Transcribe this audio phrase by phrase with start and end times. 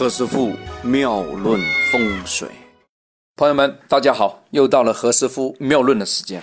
[0.00, 1.60] 何师傅妙论
[1.92, 2.48] 风水，
[3.36, 6.42] 朋友们，大家好，又到了何师傅妙论的时间。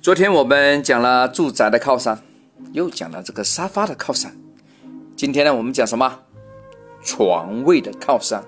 [0.00, 2.22] 昨天我们讲了住宅的靠山，
[2.72, 4.36] 又讲了这个沙发的靠山。
[5.16, 6.20] 今天呢，我们讲什么？
[7.02, 8.44] 床位的靠山。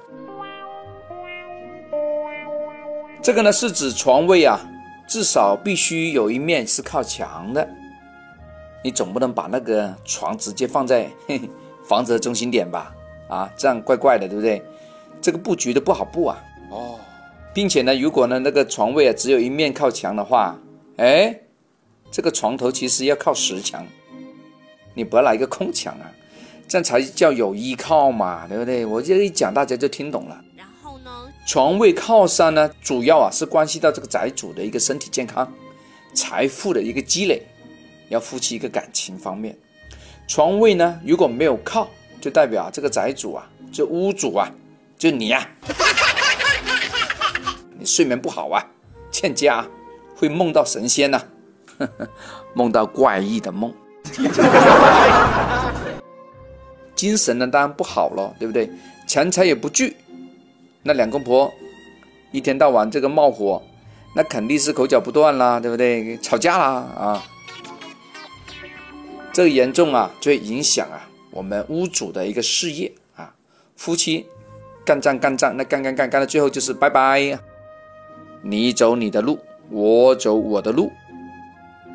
[3.21, 4.61] 这个呢是指床位啊，
[5.09, 7.69] 至少必须有一面是靠墙的。
[8.85, 11.51] 你总不能把那个床直接放在嘿 嘿
[11.89, 12.95] 房子的中心点吧？
[13.29, 14.63] 啊，这样怪怪的，对不对？
[15.21, 16.43] 这个布局的不好布啊。
[16.71, 16.99] 哦，
[17.55, 20.57] 并且呢，如果呢那个床位啊只有一面靠墙的话，
[20.97, 21.39] 哎，
[22.11, 23.87] 这个床头其实要靠实墙，
[24.95, 26.11] 你不要来一个空墙啊，
[26.69, 28.85] 这样才叫有依靠嘛，对不对？
[28.85, 30.41] 我这一讲大家就听懂了。
[30.57, 31.11] 然后呢，
[31.47, 35.51] 床位靠山呢，主要啊是关系到这个宅主的一个身体健康、
[36.15, 37.43] 财富的一个积累。
[38.09, 39.57] 要夫妻一个感情方面，
[40.27, 41.89] 床位呢如果没有靠，
[42.21, 44.51] 就代表这个宅主啊，这屋主啊，
[44.99, 45.47] 就你呀，
[47.79, 48.67] 你睡眠不好啊，
[49.11, 49.65] 欠佳，
[50.17, 51.23] 会梦到神仙呐，
[52.55, 53.73] 梦到怪异的梦，
[56.97, 58.69] 精神呢当然不好了，对不对？
[59.07, 59.97] 钱财也不聚，
[60.83, 61.53] 那两公婆
[62.33, 63.63] 一天到晚这个冒火，
[64.17, 66.19] 那肯定是口角不断啦，对不对？
[66.19, 66.65] 吵架啦
[66.99, 67.23] 啊！
[69.37, 73.35] 这个严重啊，就会影响啊我们屋主的一个事业啊，
[73.77, 74.27] 夫妻
[74.83, 77.39] 干仗干仗，那干干干干到最后就是拜拜，
[78.41, 80.91] 你走你的路，我走我的路。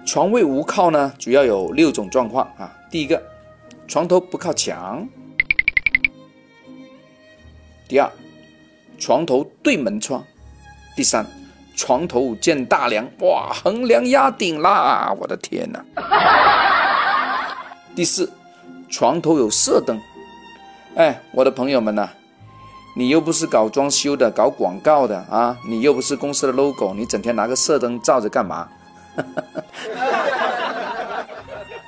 [0.06, 2.78] 床位无靠呢，主要有六种状况啊。
[2.92, 3.20] 第一个，
[3.88, 5.04] 床头不靠墙；
[7.88, 8.08] 第二，
[9.00, 10.22] 床头对门窗；
[10.96, 11.26] 第三，
[11.76, 15.12] 床头见大梁，哇，横梁压顶啦！
[15.20, 15.84] 我的天哪！
[18.02, 18.34] 第四，
[18.90, 20.02] 床头有射灯。
[20.96, 22.10] 哎，我的朋友们呐，
[22.96, 28.68] 你又不是搞装修的，搞广告的啊，你又不是公司的 logo，你整天拿个射灯照着干嘛？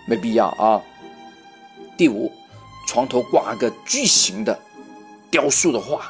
[0.07, 0.79] 没必要啊。
[1.97, 2.31] 第五，
[2.87, 4.55] 床头挂个巨型的
[5.31, 6.01] 雕塑的画，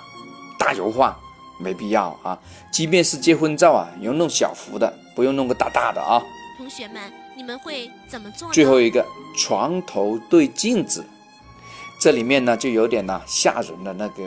[0.60, 1.18] 大油画，
[1.58, 2.38] 没必要啊。
[2.70, 6.22] 即便是结婚照啊，用弄小幅的，不用弄个大大的啊。
[6.58, 7.12] 同学们。
[7.36, 8.54] 你们会怎么做？
[8.54, 9.04] 最后一个
[9.36, 11.04] 床头对镜子，
[12.00, 14.24] 这里面呢就有点呢吓人的那个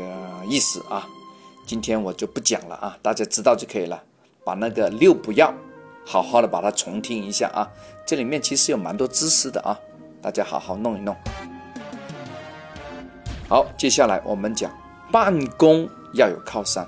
[0.48, 1.06] 意思啊。
[1.64, 4.02] 今天我就不讲了啊，大家知道就可以了。
[4.44, 5.54] 把那个六不要，
[6.04, 7.70] 好好的把它重听一下啊。
[8.04, 9.78] 这里面其实有蛮多知识的啊，
[10.20, 11.16] 大家好好弄一弄。
[13.48, 14.68] 好，接下来我们讲
[15.12, 16.84] 办公要有靠山。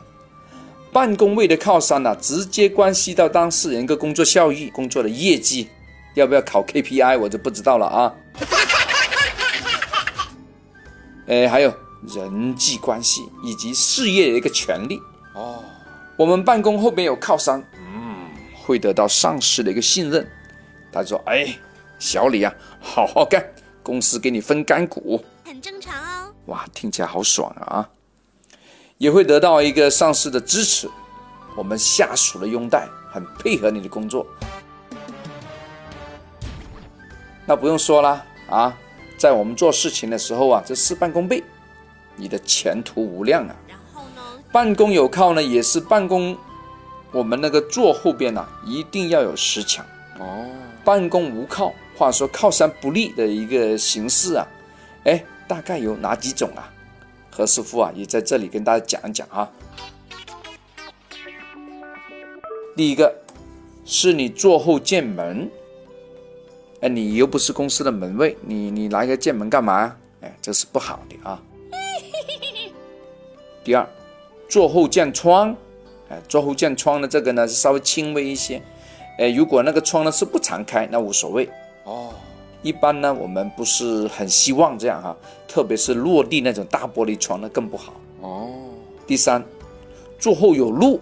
[0.98, 5.68] 办公位的靠山呢，直接关系到当事人一个工作效益、工作的业绩。
[6.14, 8.12] 要不要考 KPI 我就不知道了啊。
[11.28, 11.72] 哎，还有
[12.08, 14.98] 人际关系以及事业的一个权利
[15.34, 15.62] 哦。
[16.16, 18.16] 我们办公后边有靠山，嗯，
[18.66, 20.28] 会得到上司的一个信任。
[20.92, 21.56] 他说：“哎，
[22.00, 23.40] 小李啊，好好干，
[23.84, 27.88] 公司给你分干股，很正常哦。”哇，听起来好爽啊！
[28.98, 30.90] 也会得到一个上司的支持，
[31.56, 34.26] 我们下属的拥戴，很配合你的工作。
[37.46, 38.76] 那不用说了啊，
[39.16, 41.42] 在我们做事情的时候啊，这事半功倍，
[42.16, 43.54] 你的前途无量啊。
[43.68, 46.36] 然后呢，办公有靠呢，也是办公，
[47.12, 49.86] 我们那个坐后边呢，一定要有石墙
[50.18, 50.44] 哦。
[50.84, 54.44] 办公无靠，话说靠山不利的一个形式啊，
[55.04, 56.68] 哎，大概有哪几种啊？
[57.38, 59.48] 何师傅啊，也在这里跟大家讲一讲啊。
[62.76, 63.14] 第一个，
[63.84, 65.48] 是你坐后见门。
[66.80, 69.96] 哎，你又不是公司的门卫，你你来个见门干嘛？
[70.20, 71.40] 哎，这是不好的啊。
[73.62, 73.88] 第二，
[74.48, 75.56] 坐后见窗，
[76.08, 78.60] 哎，坐后见窗的这个呢是稍微轻微一些。
[79.18, 81.48] 哎，如果那个窗呢是不常开，那无所谓。
[82.62, 88.48] 一般呢我们不是很希望这样哈，特别是落地那种大玻璃窗那更不好哦。
[89.06, 89.42] 第三，
[90.18, 91.00] 坐后有路，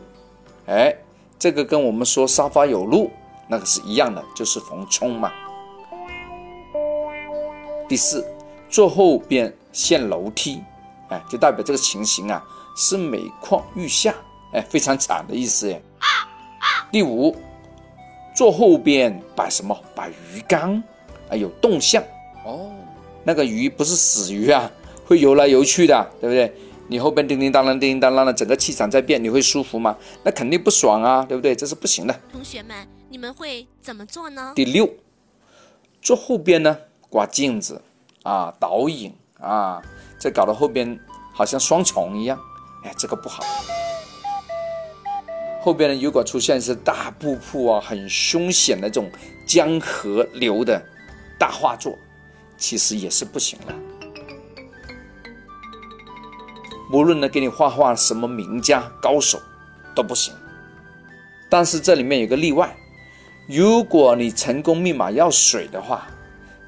[0.66, 0.94] 哎，
[1.38, 3.10] 这个跟我们说沙发有路
[3.48, 5.32] 那个是一样的，就是逢冲嘛。
[7.88, 8.26] 第四，
[8.68, 10.60] 坐后边现楼梯，
[11.08, 12.44] 哎，就代表这个情形啊
[12.76, 14.14] 是每况愈下，
[14.52, 15.74] 哎，非常惨的意思。
[16.92, 17.34] 第五，
[18.34, 19.76] 坐后边摆什么？
[19.94, 20.82] 摆鱼缸，
[21.28, 22.02] 啊，有动向
[22.44, 22.70] 哦。
[23.24, 24.70] 那个鱼不是死鱼啊，
[25.04, 26.52] 会游来游去的，对不对？
[26.88, 29.96] 你后边叮叮当啷、叮叮当啷的，整个气场在变，你会舒服吗？
[30.22, 31.54] 那肯定不爽啊，对不对？
[31.54, 32.14] 这是不行的。
[32.30, 34.52] 同学们，你们会怎么做呢？
[34.54, 34.88] 第六，
[36.00, 36.78] 坐后边呢？
[37.08, 37.80] 挂镜子
[38.22, 39.82] 啊，导引啊，
[40.18, 40.98] 这搞得后边
[41.32, 42.38] 好像双重一样，
[42.84, 43.42] 哎，这个不好。
[45.60, 49.10] 后边呢，如果出现是大瀑布啊，很凶险的这种
[49.44, 50.80] 江河流的
[51.38, 51.98] 大画作，
[52.56, 53.74] 其实也是不行的。
[56.92, 59.40] 无论呢给你画画什么名家高手
[59.94, 60.32] 都不行。
[61.50, 62.76] 但是这里面有个例外，
[63.48, 66.06] 如果你成功密码要水的话，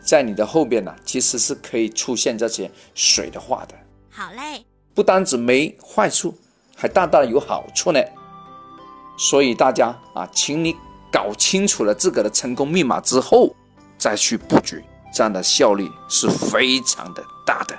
[0.01, 3.75] 在你的后边呢，其实是可以出现这些水的画的。
[4.11, 6.35] 好嘞，不单止没坏处，
[6.77, 8.01] 还大大有好处呢。
[9.19, 10.77] 所以大家啊，请你
[11.13, 13.55] 搞清楚了自个的成功密码之后，
[13.99, 17.79] 再去布局，这样的效率是非常的大的。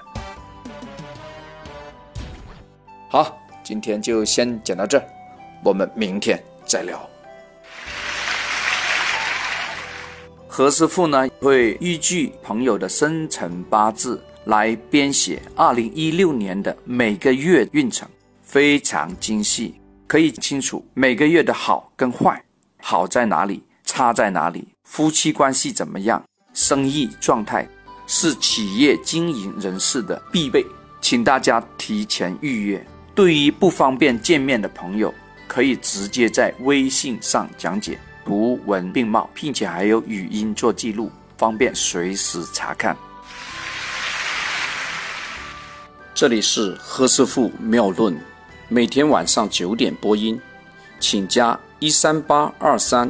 [3.09, 5.05] 好，今天就先讲到这儿，
[5.63, 6.43] 我们明天。
[6.69, 7.09] 再聊。
[10.47, 18.07] 何师傅呢会依据朋友的生辰八字来编写二零一六年的每个月运程，
[18.43, 22.39] 非常精细，可以清楚每个月的好跟坏，
[22.77, 26.21] 好在哪里，差在哪里，夫妻关系怎么样，
[26.51, 27.65] 生意状态
[28.07, 30.65] 是企业经营人士的必备，
[30.99, 32.83] 请大家提前预约。
[33.13, 35.13] 对于不方便见面的朋友。
[35.47, 42.95] 可以直接在微信上讲解，图文并茂，并且还有语音做记录，方便随时查看。
[46.13, 48.15] 这里是何师傅妙论，
[48.67, 50.39] 每天晚上九点播音，
[50.99, 53.09] 请加一三八二三